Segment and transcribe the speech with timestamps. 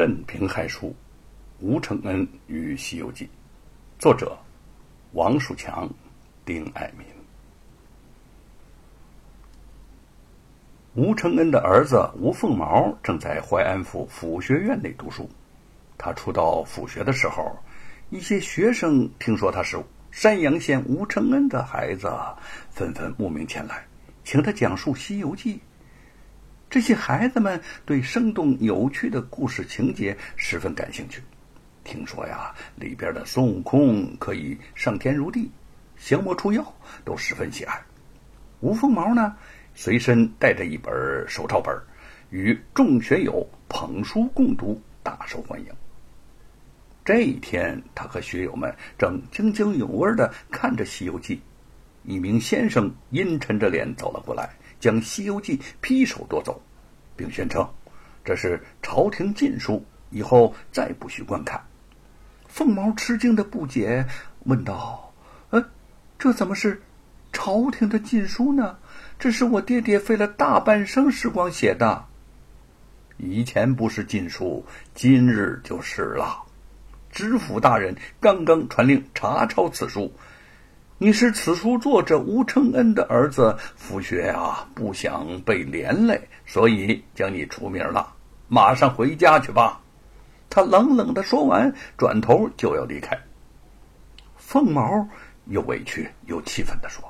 [0.00, 0.96] 镇平害书，
[1.58, 3.26] 吴承恩与《西游记》，
[3.98, 4.34] 作者
[5.12, 5.86] 王树强、
[6.42, 7.06] 丁爱民。
[10.94, 15.28] 吴承恩的儿子吴凤毛正在淮安府府学院内读书。
[15.98, 17.54] 他初到府学的时候，
[18.08, 19.76] 一些学生听说他是
[20.10, 22.10] 山阳县吴承恩的孩子，
[22.70, 23.86] 纷纷慕名前来，
[24.24, 25.56] 请他讲述《西游记》。
[26.70, 31.20] 这些孩子们对生动有趣的故事情节十分感兴趣。
[31.82, 35.50] 听说呀，里边的孙悟空可以上天入地、
[35.98, 36.64] 降魔除妖，
[37.04, 37.74] 都十分喜爱。
[38.60, 39.34] 吴凤毛呢，
[39.74, 40.94] 随身带着一本
[41.26, 41.76] 手抄本，
[42.30, 45.66] 与众学友捧书共读，大受欢迎。
[47.04, 51.34] 这一天，他和学友们正津津有味的看着《西游记》，
[52.04, 54.48] 一名先生阴沉着脸走了过来。
[54.80, 56.60] 将《西游记》劈手夺走，
[57.14, 57.68] 并宣称
[58.24, 61.62] 这是朝廷禁书，以后再不许观看。
[62.48, 64.04] 凤毛吃惊的不解，
[64.44, 65.12] 问道
[65.50, 65.64] ：“呃，
[66.18, 66.82] 这怎么是
[67.32, 68.78] 朝廷的禁书呢？
[69.18, 72.06] 这是我爹爹费了大半生时光写的。
[73.18, 74.64] 以前不是禁书，
[74.94, 76.42] 今日就是了。
[77.10, 80.12] 知府大人刚刚传令查抄此书。”
[81.02, 88.12] 你是此书作者吴承恩的儿子，傅学啊，不想被连累，所以将你除名了。
[88.48, 89.80] 马上回家去吧。
[90.50, 93.18] 他冷冷的说完，转头就要离开。
[94.36, 95.08] 凤毛
[95.46, 97.02] 又委屈又气愤的说：“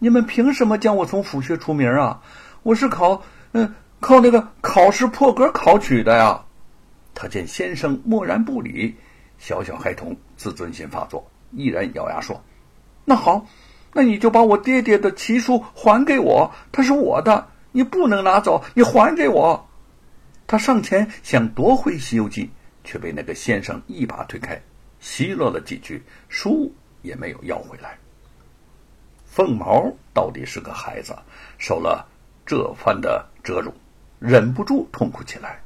[0.00, 2.20] 你们凭什么将我从府学除名啊？
[2.64, 3.22] 我是考……
[3.52, 6.44] 嗯，靠那个考试破格考取的呀。”
[7.14, 8.96] 他见先生默然不理，
[9.38, 12.42] 小小孩童自尊心发作，毅然咬牙说。
[13.04, 13.46] 那好，
[13.92, 19.68] 那你就把我爹爹的奇书还给我，他是我的，你不能拿走，你还给我。
[20.46, 22.44] 他上前想夺回《西游记》，
[22.82, 24.60] 却被那个先生一把推开，
[25.00, 27.98] 奚落了几句，书也没有要回来。
[29.26, 31.16] 凤毛到底是个孩子，
[31.58, 32.06] 受了
[32.46, 33.72] 这番的折辱，
[34.18, 35.60] 忍不住痛哭起来。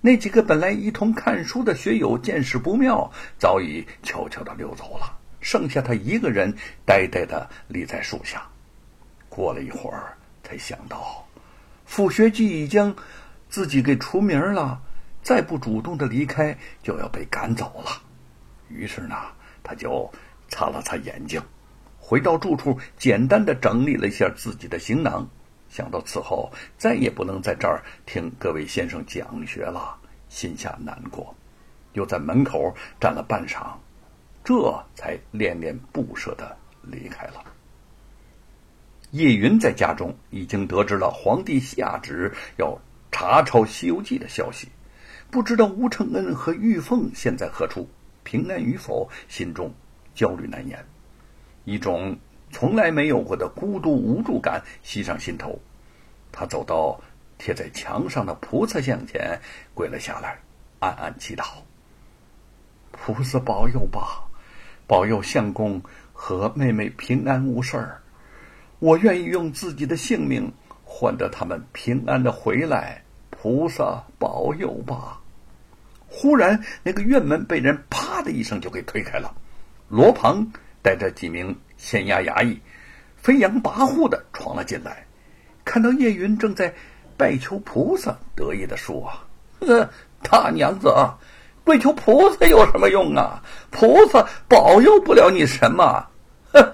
[0.00, 5.18] 那几个本来一同看书的学友见势不妙，早已悄悄的溜走了。
[5.46, 6.52] 剩下他一个人
[6.84, 8.44] 呆呆的立在树下，
[9.28, 11.24] 过了一会儿，才想到，
[11.84, 12.92] 傅学记已经
[13.48, 14.82] 自己给除名了，
[15.22, 18.02] 再不主动的离开，就要被赶走了。
[18.68, 19.14] 于是呢，
[19.62, 20.12] 他就
[20.48, 21.40] 擦了擦眼睛，
[22.00, 25.24] 回到住处，简单的整理了一下自己的行囊。
[25.68, 29.96] 想到此后再也不能在这儿听各位先生讲学了，
[30.28, 31.32] 心下难过，
[31.92, 33.76] 又在门口站了半晌。
[34.46, 37.42] 这才恋恋不舍的离开了。
[39.10, 42.78] 叶云在家中已经得知了皇帝下旨要
[43.10, 44.68] 查抄《西游记》的消息，
[45.32, 47.88] 不知道吴承恩和玉凤现在何处，
[48.22, 49.74] 平安与否，心中
[50.14, 50.86] 焦虑难言，
[51.64, 52.16] 一种
[52.52, 55.58] 从来没有过的孤独无助感袭上心头。
[56.30, 57.00] 他走到
[57.36, 59.40] 贴在墙上的菩萨像前，
[59.74, 60.38] 跪了下来，
[60.78, 61.44] 暗暗祈祷
[62.92, 64.22] ：“菩萨保佑吧。”
[64.86, 65.82] 保佑相公
[66.12, 68.00] 和妹妹平安无事儿，
[68.78, 70.52] 我愿意用自己的性命
[70.84, 73.02] 换得他们平安的回来。
[73.38, 75.20] 菩萨保佑吧！
[76.08, 79.32] 忽然，那个院门被人啪的一声就给推开了，
[79.88, 80.50] 罗鹏
[80.82, 82.58] 带着几名县衙衙役，
[83.16, 85.06] 飞扬跋扈的闯了进来，
[85.64, 86.74] 看到叶云正在
[87.16, 89.12] 拜求菩萨，得意的说
[89.60, 89.88] ：“呃，
[90.22, 90.88] 大娘子。”
[91.66, 93.42] 跪求菩萨有什么用啊？
[93.72, 96.06] 菩萨保佑不了你什么。
[96.52, 96.72] 哼，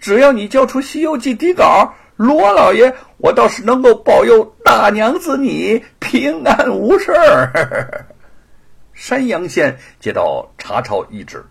[0.00, 8.04] 只要你交出《西游记》底稿，罗老爷我倒是能够保佑大娘子你平安无事儿。
[8.92, 11.44] 山阳县接到查抄懿旨，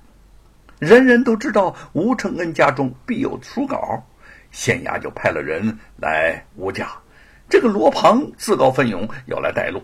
[0.78, 4.03] 人人都知道吴承恩家中必有书稿，
[4.52, 6.90] 县衙就派了人来吴家。
[7.47, 9.81] 这个罗庞自告奋勇要来带路。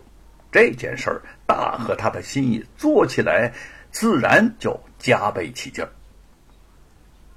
[0.51, 3.53] 这件事儿大合他的心意，做起来
[3.91, 5.89] 自然就加倍起劲儿。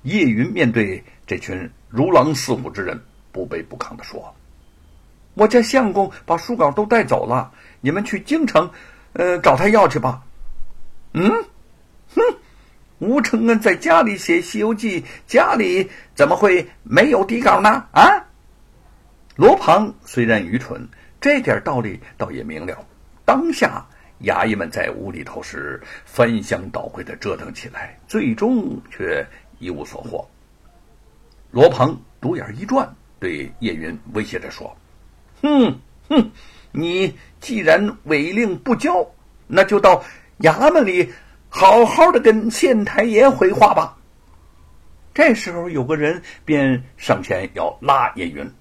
[0.02, 2.98] 叶云面对这群如狼似虎之人，
[3.32, 4.34] 不卑不亢的说
[5.34, 8.70] ：“我家相公把书稿都带走了，你们去京城，
[9.12, 10.22] 呃，找他要去吧。”
[11.12, 11.28] 嗯，
[12.14, 12.22] 哼，
[13.00, 17.84] 吴承恩在家里写《西游记》，家里怎么会没有底稿呢？
[17.92, 18.26] 啊！
[19.36, 20.88] 罗庞虽然愚蠢，
[21.20, 22.86] 这点道理倒也明了。
[23.30, 23.86] 当下，
[24.24, 29.24] 衙役们在屋里头是翻箱倒柜的折腾起来，最终却
[29.60, 30.28] 一无所获。
[31.52, 34.76] 罗鹏独眼一转，对叶云威胁着说
[35.42, 35.78] ：“哼
[36.08, 36.32] 哼，
[36.72, 39.08] 你既然违令不交，
[39.46, 40.02] 那就到
[40.40, 41.12] 衙门里
[41.48, 43.96] 好好的跟县太爷回话吧。
[45.14, 48.52] 这时候，有个人便上前要拉叶云，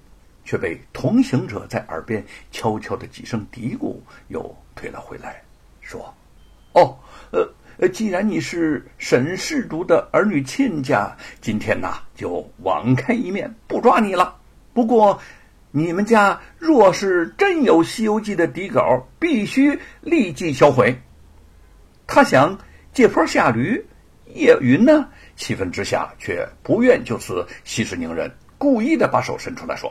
[0.44, 3.96] 却被同行者在耳边悄悄的几声嘀咕，
[4.28, 5.42] 又退了回来，
[5.80, 6.14] 说
[6.74, 6.96] ：“哦，
[7.32, 14.36] 呃，既然你是沈氏族的儿女亲家，今天呐就网开一面，不抓你了。
[14.72, 15.20] 不过，
[15.70, 20.96] 你们家若是真有《西游记》的底稿，必须立即销毁。”
[22.06, 22.58] 他想
[22.92, 23.86] 借坡下驴，
[24.34, 25.08] 叶云呢？
[25.36, 29.90] 气愤之下，却不愿就此息事宁人，故意的把手伸出来说：“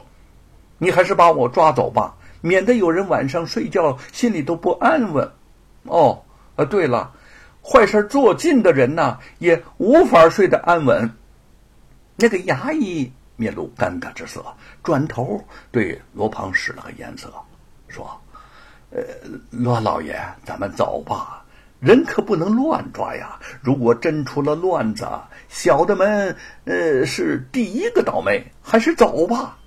[0.79, 5.31] 你还是把我抓走吧，免得有人晚上睡觉心里都不安稳。”
[5.85, 6.23] 哦，
[6.55, 7.11] 啊，对了，
[7.61, 11.09] 坏事做尽的人呐，也无法睡得安稳。
[12.15, 14.43] 那个衙役面露尴尬之色，
[14.81, 15.39] 转头
[15.71, 17.31] 对罗胖使了个眼色，
[17.87, 18.09] 说
[18.91, 19.01] ：“呃，
[19.51, 21.35] 罗老爷，咱们走吧。”
[21.79, 23.39] 人可不能乱抓呀！
[23.61, 25.07] 如果真出了乱子，
[25.47, 26.35] 小的们，
[26.65, 28.51] 呃，是第一个倒霉。
[28.61, 29.57] 还是走吧。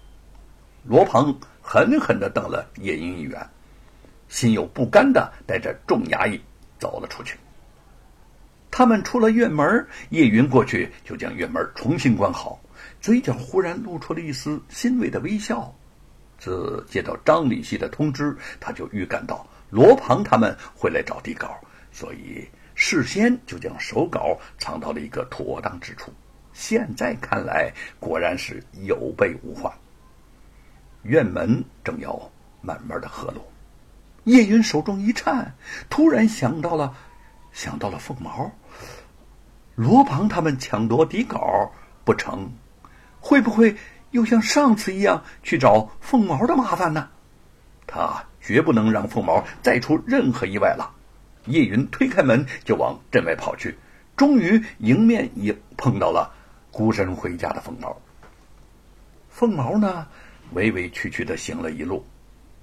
[0.85, 3.47] 罗鹏狠狠的瞪了叶云一眼，
[4.29, 6.41] 心有不甘的带着众衙役
[6.79, 7.37] 走了出去。
[8.71, 12.59] 他们出了院门，叶云过去就将院门重新关好，
[13.01, 15.73] 嘴角忽然露出了一丝欣慰的微笑。
[16.39, 21.57] 自接到张礼熙的通知，他就预感到罗庞他们会来找底稿。
[21.93, 26.11] 所以事先就将手稿藏到了一个妥当之处。
[26.55, 27.71] 现在看来，
[28.01, 29.73] 果然是有备无患。
[31.03, 33.45] 院门正要慢慢的合拢，
[34.25, 35.55] 叶云手中一颤，
[35.91, 36.95] 突然想到了，
[37.53, 38.51] 想到了凤毛。
[39.75, 41.73] 罗庞他们抢夺底稿
[42.05, 42.53] 不成，
[43.21, 43.77] 会不会
[44.11, 47.09] 又像上次一样去找凤毛的麻烦呢？
[47.87, 50.95] 他绝不能让凤毛再出任何意外了。
[51.47, 53.77] 叶云推开门就往镇外跑去，
[54.17, 56.33] 终于迎面也碰到了
[56.71, 57.97] 孤身回家的凤毛。
[59.29, 60.07] 凤毛呢，
[60.55, 62.05] 委委屈屈的行了一路，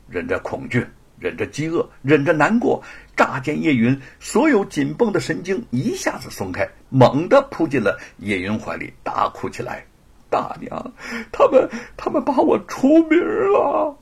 [0.07, 0.86] 忍着恐惧，
[1.19, 2.83] 忍着饥饿，忍着难过。
[3.15, 9.86] 乍见叶云，所有紧绷的神经一下子松开，猛地扑进了叶云怀里，大哭起来
[10.31, 10.94] ：“大娘，
[11.31, 13.97] 他们，他们把我出名了！”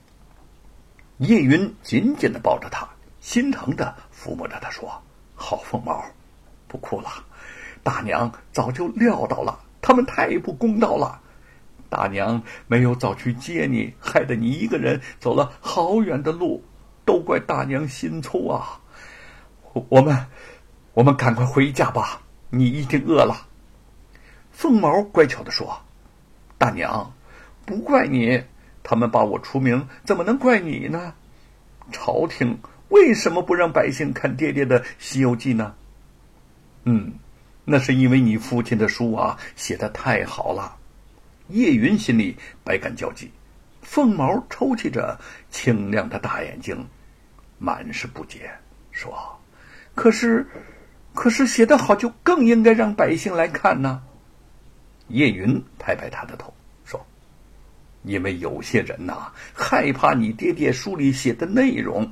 [1.17, 2.87] 叶云紧紧的抱着他，
[3.21, 3.95] 心疼的。
[4.13, 4.91] 抚摸着他说
[5.33, 6.03] ：“好凤毛，
[6.67, 7.09] 不哭了。
[7.81, 11.19] 大娘早就料到了，他们太不公道了。
[11.89, 16.63] 大娘没有早去接你，害得你一个人走了好远的路，
[17.05, 18.79] 都怪大娘心粗啊。
[19.89, 20.25] 我们，
[20.93, 22.21] 我们赶快回家吧。
[22.49, 23.47] 你一定饿了。”
[24.51, 25.81] 凤毛乖巧的说
[26.57, 27.13] ：“大娘，
[27.65, 28.43] 不怪你，
[28.81, 31.13] 他们把我出名，怎么能怪你呢？
[31.91, 32.57] 朝廷。”
[32.89, 35.75] 为什么不让百姓看爹爹的《西游记》呢？
[36.85, 37.15] 嗯，
[37.65, 40.76] 那是因为你父亲的书啊写的太好了。
[41.49, 43.31] 叶云心里百感交集，
[43.81, 46.85] 凤毛抽泣着清亮的大眼睛，
[47.57, 48.51] 满是不解，
[48.91, 49.13] 说
[49.95, 50.45] ：“可是，
[51.13, 54.03] 可是写的好就更应该让百姓来看呢。”
[55.07, 56.53] 叶云拍拍他的头，
[56.83, 57.05] 说
[58.03, 62.11] ：“因为有些人呐，害怕你爹爹书里写的内容。”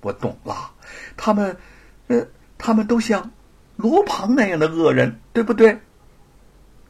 [0.00, 0.70] 我懂了，
[1.16, 1.56] 他们，
[2.06, 2.26] 呃，
[2.56, 3.30] 他们都像
[3.76, 5.78] 罗庞那样的恶人，对不对？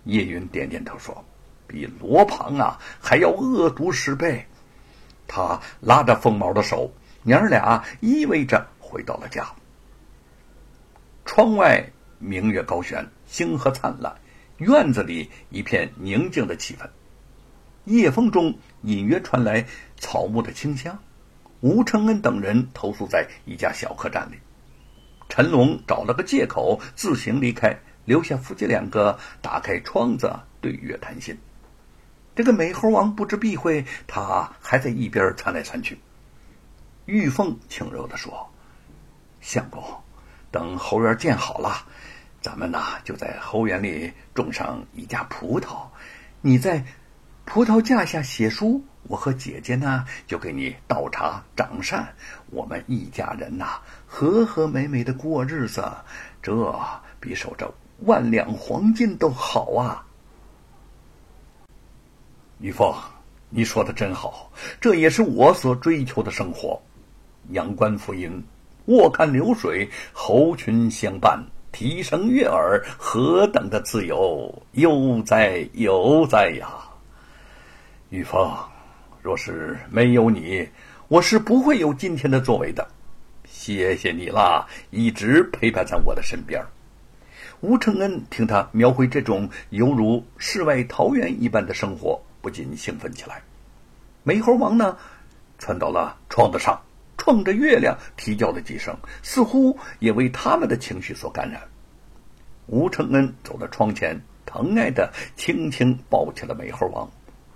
[0.09, 1.23] 叶云点点头说
[1.69, 4.47] ：“比罗庞啊还要恶毒十倍。”
[5.29, 6.91] 他拉着凤毛的手，
[7.23, 9.47] 娘儿俩依偎着回到了家。
[11.27, 14.17] 窗外明月高悬，星河灿烂，
[14.57, 16.89] 院子里一片宁静的气氛。
[17.85, 19.67] 夜风中隐约传来
[19.99, 20.99] 草木的清香。
[21.61, 24.37] 吴承恩等人投宿在一家小客栈里，
[25.29, 31.39] 陈龙找了个借口自行离开，留下夫妻两个打开窗子对月谈心。
[32.35, 35.99] 这个美猴王不知避讳，他还在一边窜来窜去。
[37.05, 38.49] 玉凤轻柔地说
[39.43, 39.85] ：“相公，
[40.51, 41.85] 等猴园建好了，
[42.41, 45.87] 咱们呐就在猴园里种上一架葡萄，
[46.41, 46.83] 你在
[47.45, 52.15] 葡萄架下写书。”我和姐姐呢，就给你倒茶掌扇，
[52.51, 55.91] 我们一家人呐，和和美美的过日子，
[56.43, 56.79] 这
[57.19, 57.73] 比守着
[58.05, 60.07] 万两黄金都好啊！
[62.61, 62.95] 玉凤，
[63.51, 64.51] 你说的真好，
[64.81, 66.81] 这也是我所追求的生活。
[67.51, 68.43] 阳关浮云，
[68.87, 76.69] 卧看流水，猴群相伴，啼声悦耳，何等的自由悠哉悠哉呀！
[78.11, 78.51] 玉凤。
[79.21, 80.67] 若是没有你，
[81.09, 82.83] 我是不会有今天的作为的。
[83.45, 86.65] 《谢谢你啦，一直陪伴在我的身边。
[87.61, 93.43] 吴承恩听他描绘这种犹如世外桃源一般的生活，不禁兴奋起来。
[94.23, 94.97] 美猴王呢，
[95.59, 96.81] 窜到了窗子上，
[97.17, 101.61] 冲着月亮啼叫了几声，似乎也为他们的情绪所感染。
[102.67, 107.11] 吴承恩走到窗前，疼爱的轻轻抱起了美猴王，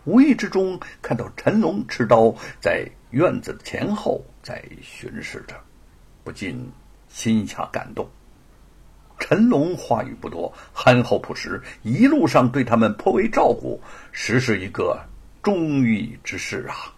[0.05, 5.55] 无意之中看到陈龙持刀在院子前后在巡视着，
[6.25, 6.69] 不禁
[7.09, 8.05] 心下感动。
[9.23, 15.01] 陈龙话语不多，憨厚朴实，一路上对他们颇为照顾，实是一个
[15.45, 16.93] 忠义之士啊。